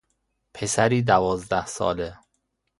[0.53, 2.17] پسری دوازده ساله